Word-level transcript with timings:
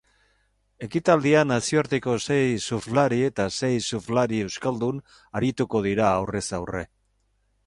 Ekitaldian 0.85 1.51
nazioarteko 1.53 2.15
sei 2.29 2.49
surflari 2.69 3.21
eta 3.27 3.47
sei 3.59 3.79
surflari 3.91 4.41
euskaldun 4.47 5.03
arituko 5.43 5.85
dira 5.89 6.11
aurrez 6.19 6.45
aurre. 6.61 6.85